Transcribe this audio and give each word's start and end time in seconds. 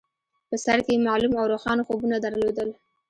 په 0.47 0.55
سر 0.63 0.77
کې 0.85 0.93
يې 0.95 1.03
معلوم 1.07 1.33
او 1.39 1.45
روښانه 1.53 1.81
خوبونه 1.87 2.15
درلودل. 2.19 2.69